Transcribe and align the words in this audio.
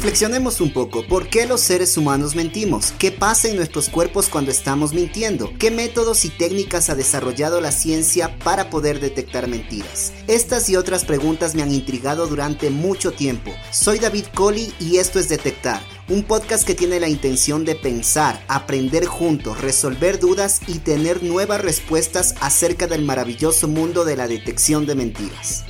Reflexionemos 0.00 0.62
un 0.62 0.72
poco, 0.72 1.06
¿por 1.06 1.28
qué 1.28 1.44
los 1.44 1.60
seres 1.60 1.98
humanos 1.98 2.34
mentimos? 2.34 2.94
¿Qué 2.98 3.12
pasa 3.12 3.48
en 3.48 3.56
nuestros 3.56 3.90
cuerpos 3.90 4.30
cuando 4.30 4.50
estamos 4.50 4.94
mintiendo? 4.94 5.52
¿Qué 5.58 5.70
métodos 5.70 6.24
y 6.24 6.30
técnicas 6.30 6.88
ha 6.88 6.94
desarrollado 6.94 7.60
la 7.60 7.70
ciencia 7.70 8.34
para 8.38 8.70
poder 8.70 8.98
detectar 8.98 9.46
mentiras? 9.46 10.14
Estas 10.26 10.70
y 10.70 10.76
otras 10.76 11.04
preguntas 11.04 11.54
me 11.54 11.60
han 11.60 11.70
intrigado 11.70 12.26
durante 12.28 12.70
mucho 12.70 13.12
tiempo. 13.12 13.50
Soy 13.72 13.98
David 13.98 14.24
Coley 14.34 14.72
y 14.80 14.96
esto 14.96 15.18
es 15.18 15.28
Detectar, 15.28 15.82
un 16.08 16.22
podcast 16.22 16.66
que 16.66 16.74
tiene 16.74 16.98
la 16.98 17.10
intención 17.10 17.66
de 17.66 17.74
pensar, 17.74 18.42
aprender 18.48 19.04
juntos, 19.04 19.60
resolver 19.60 20.18
dudas 20.18 20.62
y 20.66 20.78
tener 20.78 21.22
nuevas 21.22 21.60
respuestas 21.60 22.36
acerca 22.40 22.86
del 22.86 23.02
maravilloso 23.02 23.68
mundo 23.68 24.06
de 24.06 24.16
la 24.16 24.28
detección 24.28 24.86
de 24.86 24.94
mentiras. 24.94 25.66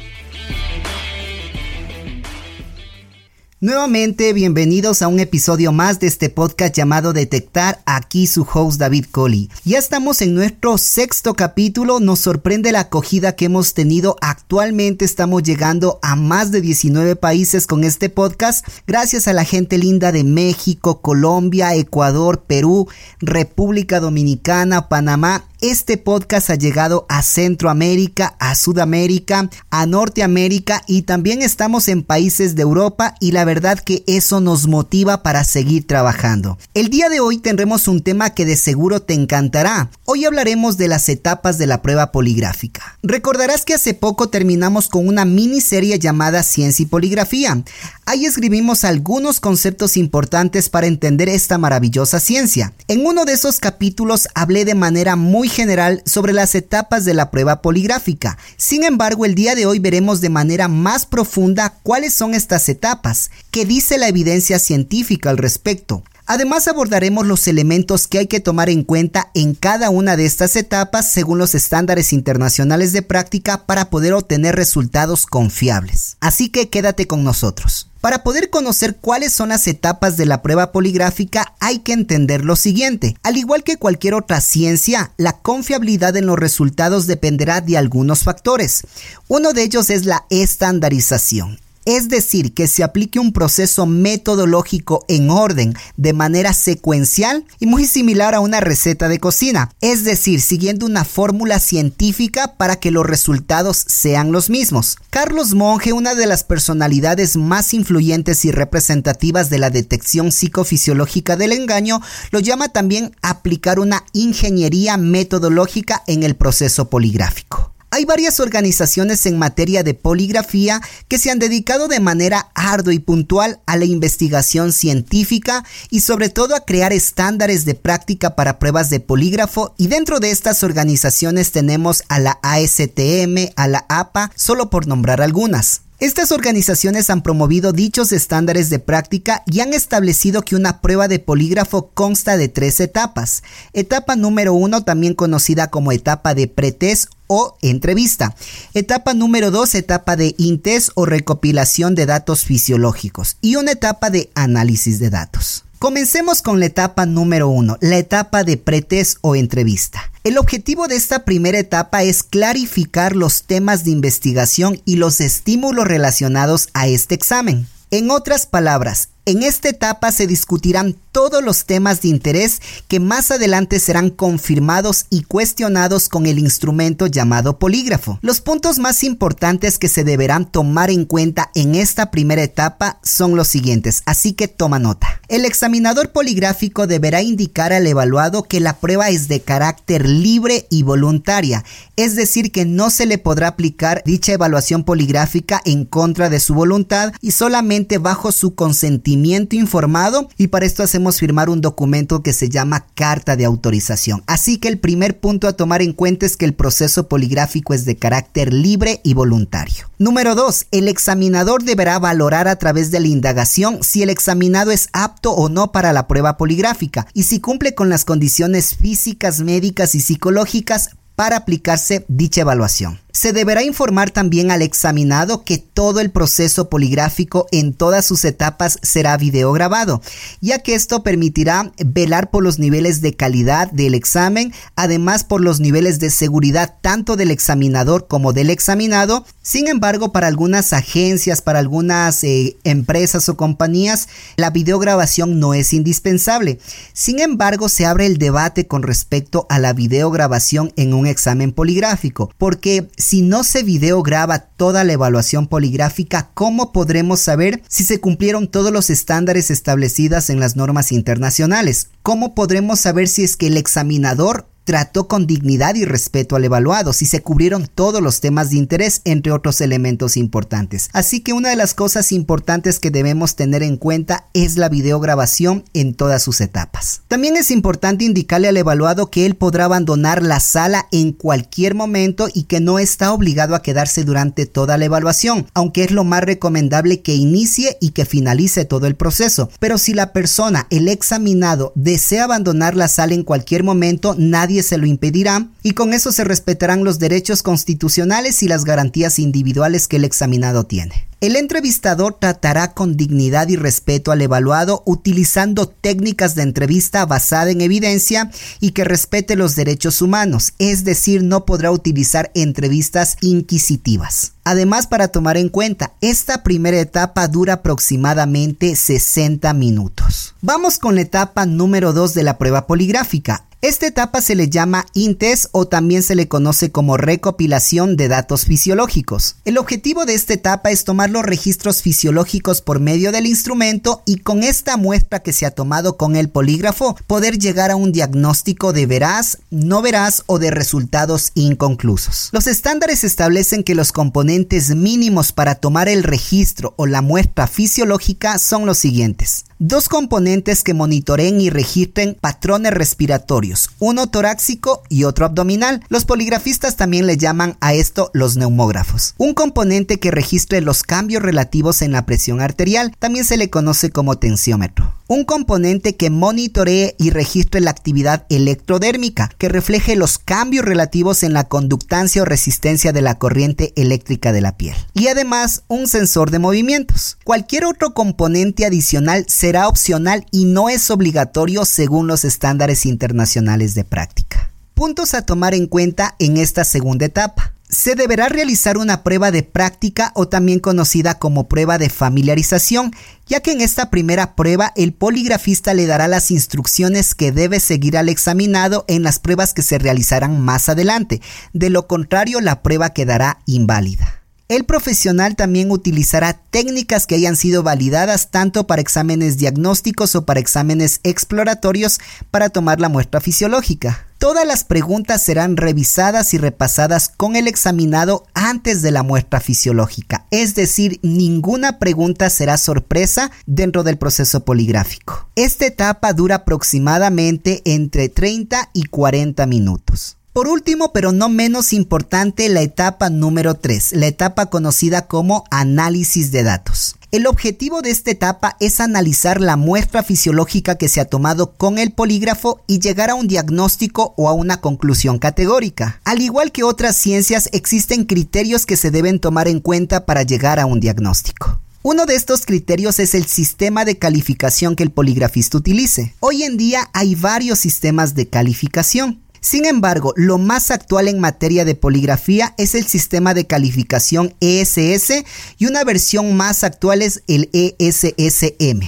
Nuevamente, 3.63 4.33
bienvenidos 4.33 5.03
a 5.03 5.09
un 5.09 5.21
episodio 5.21 5.71
más 5.71 6.01
de 6.01 6.07
este 6.07 6.31
podcast 6.31 6.75
llamado 6.75 7.13
Detectar, 7.13 7.83
aquí 7.85 8.27
su 8.27 8.47
host 8.51 8.81
David 8.81 9.05
Coley. 9.11 9.51
Ya 9.67 9.79
estamos 9.79 10.23
en 10.23 10.33
nuestro 10.33 10.79
sexto 10.79 11.35
capítulo, 11.35 12.01
nos 12.01 12.21
sorprende 12.21 12.73
la 12.73 12.81
acogida 12.81 13.37
que 13.37 13.45
hemos 13.45 13.75
tenido, 13.75 14.17
actualmente 14.23 15.05
estamos 15.05 15.43
llegando 15.43 15.99
a 16.01 16.17
más 16.17 16.53
de 16.53 16.63
19 16.63 17.17
países 17.17 17.67
con 17.67 17.85
este 17.85 18.09
podcast, 18.09 18.67
gracias 18.87 19.29
a 19.29 19.35
la 19.35 19.45
gente 19.45 19.77
linda 19.77 20.11
de 20.11 20.25
México, 20.25 21.03
Colombia, 21.03 21.75
Ecuador, 21.75 22.41
Perú, 22.47 22.89
República 23.19 24.01
Dominicana, 24.01 24.89
Panamá. 24.89 25.45
Este 25.61 25.99
podcast 25.99 26.49
ha 26.49 26.55
llegado 26.55 27.05
a 27.11 27.23
Centroamérica, 27.23 28.35
a 28.39 28.55
Sudamérica, 28.55 29.51
a 29.69 29.85
Norteamérica 29.85 30.83
y 30.87 31.03
también 31.03 31.43
estamos 31.43 31.89
en 31.89 32.03
países 32.03 32.57
de 32.57 32.63
Europa 32.63 33.15
y 33.21 33.33
la 33.33 33.45
verdad 33.51 33.81
que 33.81 34.05
eso 34.07 34.41
nos 34.41 34.69
motiva 34.69 35.25
para 35.25 35.43
seguir 35.43 35.85
trabajando. 35.85 36.57
El 36.73 36.89
día 36.89 37.09
de 37.09 37.19
hoy 37.19 37.39
tendremos 37.39 37.89
un 37.89 38.01
tema 38.01 38.31
que 38.31 38.45
de 38.45 38.55
seguro 38.55 39.03
te 39.03 39.13
encantará. 39.13 39.91
Hoy 40.05 40.25
hablaremos 40.25 40.77
de 40.77 40.87
las 40.87 41.09
etapas 41.09 41.59
de 41.59 41.67
la 41.67 41.83
prueba 41.83 42.13
poligráfica. 42.13 42.97
Recordarás 43.03 43.65
que 43.65 43.75
hace 43.75 43.93
poco 43.93 44.29
terminamos 44.29 44.87
con 44.87 45.09
una 45.09 45.25
miniserie 45.25 45.99
llamada 45.99 46.45
Ciencia 46.45 46.85
y 46.85 46.87
Poligrafía. 46.87 47.65
Ahí 48.07 48.25
escribimos 48.25 48.85
algunos 48.85 49.41
conceptos 49.41 49.97
importantes 49.97 50.69
para 50.69 50.87
entender 50.87 51.29
esta 51.29 51.59
maravillosa 51.59 52.21
ciencia. 52.21 52.73
En 52.87 53.05
uno 53.05 53.25
de 53.25 53.33
esos 53.33 53.59
capítulos 53.59 54.29
hablé 54.35 54.65
de 54.65 54.77
manera 54.77 55.17
muy 55.17 55.49
general 55.49 56.03
sobre 56.07 56.33
las 56.33 56.55
etapas 56.55 57.05
de 57.05 57.15
la 57.15 57.33
prueba 57.33 57.63
poligráfica. 57.63 58.39
Sin 58.57 58.85
embargo, 58.85 59.25
el 59.25 59.35
día 59.35 59.57
de 59.57 59.67
hoy 59.67 59.81
veremos 59.81 60.21
de 60.21 60.29
manera 60.29 60.69
más 60.69 61.05
profunda 61.05 61.75
cuáles 61.83 62.15
son 62.15 62.35
estas 62.35 62.69
etapas, 62.69 63.31
qué 63.51 63.65
dice 63.65 63.99
la 63.99 64.09
evidencia 64.09 64.59
científica 64.59 65.31
al 65.31 65.39
respecto. 65.39 66.03
Además 66.33 66.69
abordaremos 66.69 67.27
los 67.27 67.49
elementos 67.49 68.07
que 68.07 68.19
hay 68.19 68.29
que 68.29 68.39
tomar 68.39 68.71
en 68.71 68.85
cuenta 68.85 69.33
en 69.35 69.57
cada 69.57 69.91
una 69.91 70.17
de 70.17 70.27
estas 70.27 70.55
etapas 70.55 71.11
según 71.11 71.39
los 71.39 71.57
estándares 71.57 72.13
internacionales 72.13 72.93
de 72.93 73.03
práctica 73.03 73.67
para 73.67 73.91
poder 73.91 74.13
obtener 74.13 74.55
resultados 74.55 75.27
confiables. 75.27 76.17
Así 76.21 76.49
que 76.49 76.69
quédate 76.69 77.09
con 77.09 77.25
nosotros. 77.25 77.91
Para 78.01 78.23
poder 78.23 78.49
conocer 78.49 78.97
cuáles 79.01 79.33
son 79.33 79.49
las 79.49 79.67
etapas 79.67 80.17
de 80.17 80.25
la 80.25 80.41
prueba 80.41 80.71
poligráfica 80.71 81.55
hay 81.59 81.81
que 81.81 81.95
entender 81.95 82.45
lo 82.45 82.55
siguiente. 82.55 83.17
Al 83.25 83.37
igual 83.37 83.65
que 83.65 83.77
cualquier 83.77 84.15
otra 84.15 84.41
ciencia, 84.41 85.11
la 85.17 85.33
confiabilidad 85.39 86.17
en 86.17 86.27
los 86.27 86.39
resultados 86.39 87.09
dependerá 87.09 87.61
de 87.61 87.77
algunos 87.77 88.23
factores. 88.23 88.85
Uno 89.27 89.53
de 89.53 89.65
ellos 89.65 89.91
es 89.91 90.07
la 90.07 90.27
estandarización. 90.31 91.59
Es 91.93 92.09
decir, 92.09 92.55
que 92.55 92.69
se 92.69 92.85
aplique 92.85 93.19
un 93.19 93.33
proceso 93.33 93.85
metodológico 93.85 95.05
en 95.09 95.29
orden, 95.29 95.75
de 95.97 96.13
manera 96.13 96.53
secuencial 96.53 97.45
y 97.59 97.67
muy 97.67 97.85
similar 97.85 98.33
a 98.37 98.39
una 98.39 98.61
receta 98.61 99.09
de 99.09 99.19
cocina. 99.19 99.73
Es 99.81 100.05
decir, 100.05 100.41
siguiendo 100.41 100.87
una 100.87 101.05
fórmula 101.05 101.59
científica 101.59 102.55
para 102.57 102.77
que 102.77 102.93
los 102.93 103.05
resultados 103.05 103.77
sean 103.77 104.31
los 104.31 104.51
mismos. 104.51 104.99
Carlos 105.11 105.55
Monge, 105.55 105.93
una 105.93 106.15
de 106.15 106.27
las 106.27 106.45
personalidades 106.45 107.37
más 107.37 107.75
influyentes 107.75 108.45
y 108.45 108.53
representativas 108.53 109.51
de 109.51 109.59
la 109.59 109.71
detección 109.71 110.31
psicofisiológica 110.31 111.35
del 111.35 111.51
engaño, 111.51 112.01
lo 112.31 112.39
llama 112.39 112.69
también 112.69 113.17
aplicar 113.21 113.81
una 113.81 114.05
ingeniería 114.13 114.97
metodológica 114.97 116.05
en 116.07 116.23
el 116.23 116.37
proceso 116.37 116.89
poligráfico. 116.89 117.70
Hay 117.93 118.05
varias 118.05 118.39
organizaciones 118.39 119.27
en 119.27 119.37
materia 119.37 119.83
de 119.83 119.95
poligrafía 119.95 120.81
que 121.09 121.19
se 121.19 121.33
han 121.33 121.41
dedicado 121.41 121.89
de 121.89 121.99
manera 121.99 122.53
ardua 122.55 122.95
y 122.95 123.01
puntual 123.01 123.59
a 123.67 123.77
la 123.77 123.85
investigación 123.85 124.73
científica 124.73 125.65
y 125.91 126.01
sobre 126.01 126.29
todo 126.29 126.55
a 126.55 126.65
crear 126.65 126.93
estándares 126.93 127.65
de 127.65 127.75
práctica 127.75 128.37
para 128.37 128.61
pruebas 128.61 128.91
de 128.91 129.01
polígrafo 129.01 129.75
y 129.77 129.89
dentro 129.89 130.21
de 130.21 130.31
estas 130.31 130.63
organizaciones 130.63 131.51
tenemos 131.51 132.05
a 132.09 132.21
la 132.21 132.39
ASTM, 132.43 133.51
a 133.57 133.67
la 133.67 133.87
APA, 133.89 134.31
solo 134.37 134.71
por 134.71 134.87
nombrar 134.87 135.21
algunas. 135.21 135.81
Estas 136.01 136.33
organizaciones 136.33 137.11
han 137.11 137.21
promovido 137.21 137.75
dichos 137.75 138.11
estándares 138.13 138.71
de 138.71 138.79
práctica 138.79 139.43
y 139.45 139.61
han 139.61 139.75
establecido 139.75 140.41
que 140.41 140.57
una 140.57 140.81
prueba 140.81 141.09
de 141.09 141.19
polígrafo 141.19 141.91
consta 141.93 142.39
de 142.39 142.49
tres 142.49 142.81
etapas. 142.81 143.43
Etapa 143.75 144.17
número 144.17 144.55
uno, 144.55 144.83
también 144.83 145.13
conocida 145.13 145.69
como 145.69 145.93
etapa 145.93 146.33
de 146.33 146.47
pretest 146.47 147.11
o 147.27 147.59
entrevista. 147.61 148.35
Etapa 148.73 149.13
número 149.13 149.51
dos, 149.51 149.75
etapa 149.75 150.17
de 150.17 150.35
intest 150.39 150.89
o 150.95 151.05
recopilación 151.05 151.95
de 151.95 152.07
datos 152.07 152.47
fisiológicos. 152.47 153.37
Y 153.43 153.57
una 153.57 153.73
etapa 153.73 154.09
de 154.09 154.31
análisis 154.35 155.01
de 155.01 155.11
datos. 155.11 155.65
Comencemos 155.79 156.41
con 156.41 156.61
la 156.61 156.67
etapa 156.67 157.05
número 157.05 157.51
uno, 157.51 157.77
la 157.83 157.99
etapa 157.99 158.43
de 158.43 158.57
pretest 158.57 159.19
o 159.21 159.37
entrevista. 159.37 160.10
El 160.23 160.37
objetivo 160.37 160.87
de 160.87 160.97
esta 160.97 161.25
primera 161.25 161.59
etapa 161.59 162.03
es 162.03 162.23
clarificar 162.23 163.17
los 163.17 163.45
temas 163.45 163.85
de 163.85 163.93
investigación 163.93 164.83
y 164.85 164.97
los 164.97 165.19
estímulos 165.23 165.87
relacionados 165.87 166.69
a 166.75 166.89
este 166.89 167.15
examen. 167.15 167.67
En 167.91 168.11
otras 168.11 168.45
palabras, 168.45 169.09
en 169.31 169.45
esta 169.45 169.69
etapa 169.69 170.11
se 170.11 170.27
discutirán 170.27 170.97
todos 171.13 171.43
los 171.43 171.65
temas 171.65 172.03
de 172.03 172.09
interés 172.09 172.61
que 172.89 173.01
más 173.01 173.31
adelante 173.31 173.81
serán 173.81 174.11
confirmados 174.11 175.07
y 175.11 175.23
cuestionados 175.23 176.09
con 176.09 176.27
el 176.27 176.39
instrumento 176.39 177.07
llamado 177.07 177.59
polígrafo. 177.59 178.19
Los 178.23 178.41
puntos 178.41 178.79
más 178.79 179.03
importantes 179.03 179.79
que 179.79 179.89
se 179.89 180.05
deberán 180.05 180.51
tomar 180.51 180.91
en 180.91 181.05
cuenta 181.05 181.51
en 181.55 181.75
esta 181.75 182.11
primera 182.11 182.43
etapa 182.43 182.99
son 183.03 183.37
los 183.37 183.49
siguientes, 183.49 184.03
así 184.07 184.33
que 184.33 184.49
toma 184.49 184.79
nota. 184.79 185.21
El 185.29 185.45
examinador 185.45 186.11
poligráfico 186.11 186.87
deberá 186.87 187.23
indicar 187.23 187.73
al 187.73 187.87
evaluado 187.87 188.45
que 188.45 188.61
la 188.61 188.79
prueba 188.79 189.11
es 189.11 189.29
de 189.29 189.41
carácter 189.41 190.09
libre 190.09 190.67
y 190.71 190.83
voluntaria, 190.83 191.65
es 191.97 192.17
decir, 192.17 192.51
que 192.51 192.65
no 192.65 192.91
se 192.91 193.07
le 193.07 193.19
podrá 193.19 193.49
aplicar 193.49 194.03
dicha 194.05 194.33
evaluación 194.33 194.85
poligráfica 194.85 195.61
en 195.65 195.85
contra 195.85 196.29
de 196.31 196.41
su 196.41 196.55
voluntad 196.55 197.13
y 197.21 197.33
solamente 197.33 197.99
bajo 197.99 198.33
su 198.33 198.55
consentimiento 198.55 199.20
informado 199.27 200.29
y 200.37 200.49
para 200.49 200.67
esto 200.67 200.83
hacemos 200.83 201.19
firmar 201.19 201.51
un 201.51 201.61
documento 201.61 202.23
que 202.23 202.33
se 202.33 202.49
llama 202.49 202.87
carta 202.95 203.37
de 203.37 203.45
autorización. 203.45 204.23
Así 204.27 204.59
que 204.59 204.69
el 204.69 204.79
primer 204.79 205.21
punto 205.21 205.49
a 205.49 205.53
tomar 205.53 205.83
en 205.83 205.93
cuenta 205.93 206.27
es 206.27 206.37
que 206.37 206.45
el 206.45 206.55
proceso 206.55 207.09
poligráfico 207.09 207.75
es 207.75 207.85
de 207.85 207.97
carácter 207.97 208.53
libre 208.53 209.01
y 209.03 209.15
voluntario. 209.15 209.91
Número 209.99 210.35
2. 210.35 210.67
El 210.71 210.89
examinador 210.89 211.63
deberá 211.63 211.99
valorar 211.99 212.49
a 212.49 212.57
través 212.57 212.91
de 212.91 213.01
la 213.01 213.09
indagación 213.09 213.83
si 213.83 214.03
el 214.03 214.11
examinado 214.11 214.71
es 214.71 214.89
apto 214.93 215.33
o 215.33 215.49
no 215.49 215.73
para 215.73 215.93
la 215.93 216.07
prueba 216.07 216.37
poligráfica 216.37 217.07
y 217.15 217.25
si 217.25 217.41
cumple 217.41 217.75
con 217.75 217.89
las 217.89 218.05
condiciones 218.05 218.75
físicas, 218.75 219.41
médicas 219.41 219.95
y 219.95 220.01
psicológicas 220.01 220.91
para 221.21 221.37
aplicarse 221.37 222.07
dicha 222.09 222.41
evaluación. 222.41 222.99
Se 223.13 223.33
deberá 223.33 223.63
informar 223.63 224.11
también 224.11 224.51
al 224.51 224.63
examinado 224.63 225.45
que 225.45 225.59
todo 225.59 226.01
el 226.01 226.11
proceso 226.11 226.71
poligráfico 226.71 227.47
en 227.51 227.75
todas 227.75 228.07
sus 228.07 228.25
etapas 228.25 228.79
será 228.83 229.17
videograbado, 229.17 230.01
ya 230.41 230.61
que 230.61 230.75
esto 230.75 231.03
permitirá 231.03 231.73
velar 231.85 232.31
por 232.31 232.45
los 232.45 232.59
niveles 232.59 233.03
de 233.03 233.15
calidad 233.15 233.71
del 233.73 233.95
examen, 233.95 234.55
además 234.77 235.25
por 235.25 235.41
los 235.41 235.61
niveles 235.61 235.99
de 235.99 236.11
seguridad 236.11 236.77
tanto 236.81 237.17
del 237.17 237.33
examinador 237.33 238.07
como 238.07 238.33
del 238.33 238.49
examinado. 238.49 239.27
Sin 239.43 239.67
embargo, 239.67 240.13
para 240.13 240.29
algunas 240.29 240.73
agencias, 240.73 241.43
para 241.43 241.59
algunas 241.59 242.23
eh, 242.23 242.57
empresas 242.63 243.29
o 243.29 243.37
compañías, 243.37 244.09
la 244.37 244.51
videograbación 244.51 245.41
no 245.41 245.53
es 245.53 245.73
indispensable. 245.73 246.61
Sin 246.93 247.19
embargo, 247.19 247.69
se 247.69 247.87
abre 247.87 248.07
el 248.07 248.19
debate 248.19 248.69
con 248.69 248.85
respecto 248.85 249.47
a 249.51 249.59
la 249.59 249.73
videograbación 249.73 250.73
en 250.77 250.95
un 250.95 251.09
examen 251.11 251.53
poligráfico, 251.53 252.33
porque 252.39 252.89
si 252.97 253.23
no 253.23 253.45
se 253.45 253.63
videograba 253.63 254.39
toda 254.39 254.85
la 254.85 254.93
evaluación 254.93 255.47
poligráfica, 255.47 256.31
¿cómo 256.35 256.73
podremos 256.73 257.21
saber 257.21 257.63
si 257.69 257.85
se 257.85 258.01
cumplieron 258.01 258.49
todos 258.49 258.73
los 258.73 258.91
estándares 258.91 259.51
establecidos 259.51 260.31
en 260.31 260.41
las 260.41 260.57
normas 260.57 260.93
internacionales? 260.93 261.91
¿Cómo 262.03 262.35
podremos 262.35 262.81
saber 262.81 263.09
si 263.09 263.25
es 263.25 263.37
que 263.37 263.49
el 263.49 263.57
examinador 263.57 264.47
trató 264.71 265.09
con 265.09 265.27
dignidad 265.27 265.75
y 265.75 265.85
respeto 265.85 266.37
al 266.37 266.45
evaluado, 266.45 266.93
si 266.93 267.05
se 267.05 267.23
cubrieron 267.23 267.67
todos 267.67 268.01
los 268.01 268.21
temas 268.21 268.51
de 268.51 268.59
interés, 268.59 269.01
entre 269.05 269.33
otros 269.33 269.61
elementos 269.61 270.17
importantes. 270.17 270.91
Así 270.93 271.23
que 271.23 271.33
una 271.33 271.49
de 271.49 271.57
las 271.57 271.75
cosas 271.75 272.13
importantes 272.13 272.79
que 272.79 272.93
debemos 272.93 273.35
tener 273.35 273.65
en 273.65 273.77
cuenta 273.77 274.27
es 274.33 274.57
la 274.57 274.69
videograbación 274.69 275.65
en 275.75 275.95
todas 275.95 276.23
sus 276.23 276.41
etapas. 276.41 277.03
También 277.09 277.37
es 277.37 277.51
importante 277.51 278.05
indicarle 278.05 278.47
al 278.47 278.59
evaluado 278.59 279.11
que 279.11 279.27
él 279.27 279.35
podrá 279.35 279.65
abandonar 279.65 280.23
la 280.23 280.39
sala 280.39 280.87
en 280.93 281.15
cualquier 281.15 281.75
momento 281.75 282.29
y 282.33 282.45
que 282.45 282.61
no 282.61 282.79
está 282.79 283.13
obligado 283.13 283.57
a 283.57 283.63
quedarse 283.63 284.05
durante 284.05 284.47
toda 284.47 284.79
la 284.79 284.85
evaluación, 284.85 285.49
aunque 285.53 285.83
es 285.83 285.91
lo 285.91 286.05
más 286.05 286.23
recomendable 286.23 287.03
que 287.03 287.17
inicie 287.17 287.77
y 287.81 287.91
que 287.91 288.05
finalice 288.05 288.67
todo 288.67 288.87
el 288.87 288.95
proceso. 288.95 289.51
Pero 289.59 289.79
si 289.79 289.95
la 289.95 290.13
persona, 290.13 290.69
el 290.71 290.87
examinado, 290.87 291.73
desea 291.75 292.23
abandonar 292.23 292.77
la 292.77 292.87
sala 292.87 293.15
en 293.15 293.25
cualquier 293.25 293.65
momento, 293.65 294.15
nadie 294.17 294.60
se 294.63 294.79
lo 294.79 294.87
impedirá 294.87 295.49
y 295.63 295.73
con 295.73 295.93
eso 295.93 296.13
se 296.13 296.25
respetarán 296.25 296.85
los 296.85 296.99
derechos 296.99 297.43
constitucionales 297.43 298.43
y 298.43 298.49
las 298.49 298.65
garantías 298.65 299.19
individuales 299.19 299.89
que 299.89 299.97
el 299.97 300.05
examinado 300.05 300.65
tiene. 300.65 301.10
El 301.21 301.37
entrevistador 301.37 302.17
tratará 302.19 302.73
con 302.73 302.97
dignidad 302.97 303.49
y 303.49 303.57
respeto 303.57 304.11
al 304.11 304.23
evaluado 304.23 304.83
utilizando 304.87 305.69
técnicas 305.69 306.35
de 306.35 306.45
entrevista 306.45 307.05
basada 307.05 307.51
en 307.51 307.61
evidencia 307.61 308.31
y 308.59 308.71
que 308.71 308.85
respete 308.85 309.37
los 309.37 309.55
derechos 309.55 310.01
humanos, 310.01 310.55
es 310.59 310.83
decir, 310.85 311.23
no 311.23 311.45
podrá 311.45 311.73
utilizar 311.73 312.31
entrevistas 312.35 313.19
inquisitivas. 313.21 314.33
Además, 314.45 314.87
para 314.87 315.09
tomar 315.09 315.37
en 315.37 315.51
cuenta, 315.51 315.93
esta 316.01 316.43
primera 316.43 316.81
etapa 316.81 317.29
dura 317.29 317.53
aproximadamente 317.55 318.75
60 318.75 319.53
minutos. 319.53 320.35
Vamos 320.41 320.79
con 320.79 320.95
la 320.95 321.03
etapa 321.03 321.45
número 321.45 321.93
2 321.93 322.15
de 322.15 322.23
la 322.23 322.39
prueba 322.39 322.67
poligráfica, 322.67 323.45
esta 323.63 323.87
etapa 323.87 324.23
se 324.23 324.37
le 324.37 324.49
llama 324.49 324.87
INTES 324.95 325.51
o 325.53 325.69
también 325.69 326.03
se 326.03 326.15
le 326.15 326.29
conoce 326.29 326.73
como 326.73 326.97
recopilación 326.97 327.95
de 327.95 328.09
datos 328.09 328.47
fisiológicos. 328.47 329.37
El 329.45 329.59
objetivo 329.59 330.07
de 330.07 330.15
esta 330.15 330.33
etapa 330.33 330.71
es 330.71 330.85
los 331.11 331.25
registros 331.25 331.83
fisiológicos 331.83 332.63
por 332.63 332.81
medio 332.81 333.13
del 333.13 333.27
instrumento 333.27 334.03
y 334.07 334.19
con 334.19 334.43
esta 334.43 334.77
muestra 334.77 335.21
que 335.21 335.33
se 335.33 335.47
ha 335.47 335.51
tomado 335.51 335.97
con 335.97 336.17
el 336.17 336.29
polígrafo 336.29 336.97
poder 337.07 337.39
llegar 337.39 337.71
a 337.71 337.77
un 337.77 337.93
diagnóstico 337.93 338.73
de 338.73 338.87
veraz, 338.87 339.39
no 339.51 339.83
veraz 339.83 340.23
o 340.27 340.39
de 340.39 340.51
resultados 340.51 341.33
inconclusos. 341.35 342.31
Los 342.33 342.47
estándares 342.47 343.05
establecen 343.05 343.65
que 343.65 343.75
los 343.75 343.93
componentes 343.93 344.75
mínimos 344.75 345.33
para 345.33 345.57
tomar 345.57 345.89
el 345.89 346.03
registro 346.03 346.75
o 346.77 346.87
la 346.87 347.03
muestra 347.03 347.47
fisiológica 347.47 348.39
son 348.39 348.67
los 348.67 348.79
siguientes. 348.79 349.45
Dos 349.63 349.91
componentes 349.91 350.65
que 350.65 350.73
monitoreen 350.73 351.39
y 351.39 351.51
registren 351.51 352.17
patrones 352.19 352.73
respiratorios, 352.73 353.69
uno 353.79 354.07
torácico 354.07 354.83
y 354.89 355.05
otro 355.05 355.27
abdominal. 355.27 355.85
Los 355.91 356.07
poligrafistas 356.07 356.77
también 356.77 357.07
le 357.07 357.19
llaman 357.19 357.59
a 357.61 357.75
esto 357.75 358.11
los 358.15 358.39
neumógrafos. 358.39 359.13
Un 359.19 359.35
componente 359.35 360.01
que 360.01 360.11
registre 360.11 360.63
los 360.63 360.83
cambios 360.83 361.23
relativos 361.23 361.83
en 361.83 361.93
la 361.93 362.07
presión 362.07 362.41
arterial, 362.41 362.97
también 362.99 363.27
se 363.27 363.37
le 363.37 363.51
conoce 363.51 363.91
como 363.91 364.17
tensiómetro 364.17 364.95
un 365.11 365.25
componente 365.25 365.97
que 365.97 366.09
monitoree 366.09 366.95
y 366.97 367.11
registre 367.11 367.61
la 367.61 367.73
actividad 367.73 368.27
electrodérmica, 368.29 369.29
que 369.39 369.49
refleje 369.49 369.97
los 369.97 370.19
cambios 370.19 370.65
relativos 370.65 371.25
en 371.25 371.33
la 371.33 371.49
conductancia 371.49 372.23
o 372.23 372.25
resistencia 372.25 372.93
de 372.93 373.03
la 373.03 373.19
corriente 373.19 373.73
eléctrica 373.75 374.31
de 374.31 374.41
la 374.41 374.57
piel. 374.57 374.77
Y 374.95 375.09
además, 375.09 375.65
un 375.67 375.89
sensor 375.89 376.31
de 376.31 376.39
movimientos. 376.39 377.19
Cualquier 377.25 377.65
otro 377.65 377.93
componente 377.93 378.65
adicional 378.65 379.25
será 379.27 379.67
opcional 379.67 380.27
y 380.31 380.45
no 380.45 380.69
es 380.69 380.89
obligatorio 380.93 381.65
según 381.65 382.07
los 382.07 382.25
estándares 382.25 382.87
internacionales 382.87 383.75
de 383.75 383.83
práctica. 383.83 384.53
Puntos 384.75 385.15
a 385.15 385.23
tomar 385.23 385.55
en 385.55 385.67
cuenta 385.67 386.15
en 386.21 386.37
esta 386.37 386.63
segunda 386.63 387.07
etapa 387.07 387.53
se 387.71 387.95
deberá 387.95 388.29
realizar 388.29 388.77
una 388.77 389.03
prueba 389.03 389.31
de 389.31 389.43
práctica 389.43 390.13
o 390.15 390.29
también 390.29 390.59
conocida 390.61 391.19
como 391.19 391.49
prueba 391.49 391.79
de 391.79 391.89
familiarización, 391.89 392.93
ya 393.27 393.41
que 393.41 393.53
en 393.53 393.61
esta 393.61 393.91
primera 393.91 394.35
prueba 394.35 394.73
el 394.77 394.93
poligrafista 394.93 395.73
le 395.73 395.87
dará 395.87 396.09
las 396.09 396.31
instrucciones 396.31 397.15
que 397.15 397.33
debe 397.33 397.61
seguir 397.61 397.97
al 397.97 398.09
examinado 398.09 398.85
en 398.89 399.03
las 399.03 399.19
pruebas 399.19 399.55
que 399.55 399.63
se 399.63 399.79
realizarán 399.79 400.41
más 400.41 400.69
adelante, 400.69 401.21
de 401.53 401.71
lo 401.71 401.87
contrario 401.87 402.41
la 402.41 402.63
prueba 402.63 402.91
quedará 402.91 403.39
inválida. 403.47 404.20
El 404.51 404.65
profesional 404.65 405.37
también 405.37 405.71
utilizará 405.71 406.33
técnicas 406.51 407.07
que 407.07 407.15
hayan 407.15 407.37
sido 407.37 407.63
validadas 407.63 408.33
tanto 408.33 408.67
para 408.67 408.83
exámenes 408.83 409.39
diagnósticos 409.39 410.17
o 410.17 410.27
para 410.27 410.41
exámenes 410.41 410.99
exploratorios 411.05 412.01
para 412.33 412.49
tomar 412.49 412.81
la 412.81 412.89
muestra 412.89 413.21
fisiológica. 413.21 414.09
Todas 414.19 414.45
las 414.45 414.65
preguntas 414.65 415.23
serán 415.23 415.57
revisadas 415.57 416.35
y 416.35 416.39
repasadas 416.39 417.09
con 417.17 417.37
el 417.37 417.47
examinado 417.47 418.27
antes 418.35 418.83
de 418.83 418.91
la 418.91 419.05
muestra 419.05 419.39
fisiológica, 419.39 420.27
es 420.33 420.57
decir, 420.57 420.99
ninguna 421.05 421.79
pregunta 421.79 422.29
será 422.29 422.57
sorpresa 422.57 423.31
dentro 423.47 423.85
del 423.85 423.99
proceso 423.99 424.45
poligráfico. 424.45 425.31
Esta 425.37 425.67
etapa 425.67 426.13
dura 426.13 426.35
aproximadamente 426.35 427.63
entre 427.65 428.09
30 428.09 428.71
y 428.73 428.83
40 428.87 429.47
minutos. 429.47 430.17
Por 430.33 430.47
último, 430.47 430.93
pero 430.93 431.11
no 431.11 431.29
menos 431.29 431.73
importante, 431.73 432.49
la 432.49 432.63
etapa 432.63 433.11
número 433.11 433.55
3, 433.55 433.95
la 433.95 434.07
etapa 434.07 434.47
conocida 434.47 435.09
como 435.09 435.43
análisis 435.51 436.31
de 436.31 436.45
datos. 436.45 436.95
El 437.11 437.27
objetivo 437.27 437.83
de 437.83 437.91
esta 437.91 438.13
etapa 438.13 438.57
es 438.61 438.79
analizar 438.79 439.41
la 439.41 439.57
muestra 439.57 440.05
fisiológica 440.05 440.77
que 440.77 440.89
se 440.89 441.01
ha 441.01 441.07
tomado 441.07 441.55
con 441.55 441.79
el 441.79 441.91
polígrafo 441.91 442.61
y 442.69 442.79
llegar 442.79 443.11
a 443.11 443.17
un 443.17 443.27
diagnóstico 443.27 444.15
o 444.17 444.29
a 444.29 444.33
una 444.33 444.61
conclusión 444.61 445.19
categórica. 445.19 446.01
Al 446.05 446.23
igual 446.23 446.53
que 446.53 446.63
otras 446.63 446.95
ciencias, 446.95 447.49
existen 447.53 448.05
criterios 448.05 448.67
que 448.67 448.77
se 448.77 448.93
deben 448.93 449.19
tomar 449.19 449.49
en 449.49 449.59
cuenta 449.59 450.07
para 450.07 450.23
llegar 450.23 450.61
a 450.61 450.67
un 450.67 450.79
diagnóstico. 450.79 451.61
Uno 451.83 452.07
de 452.07 452.15
estos 452.15 452.47
criterios 452.47 453.01
es 453.01 453.17
el 453.17 453.27
sistema 453.27 453.85
de 453.85 453.99
calificación 453.99 454.77
que 454.77 454.85
el 454.85 454.93
poligrafista 454.93 455.59
utilice. 455.59 456.15
Hoy 456.21 456.45
en 456.45 456.57
día 456.57 456.89
hay 456.93 457.17
varios 457.17 457.59
sistemas 457.59 458.15
de 458.15 458.29
calificación. 458.29 459.19
Sin 459.41 459.65
embargo, 459.65 460.13
lo 460.17 460.39
más 460.39 460.71
actual 460.71 461.09
en 461.09 461.19
materia 461.19 461.65
de 461.65 461.75
poligrafía 461.75 462.55
es 462.59 462.75
el 462.75 462.87
sistema 462.87 463.33
de 463.33 463.47
calificación 463.47 464.35
ESS 464.41 465.25
y 465.59 465.67
una 465.67 465.83
versión 465.85 466.37
más 466.37 466.63
actual 466.63 467.01
es 467.03 467.23
el 467.27 467.49
ESSM. 467.53 468.81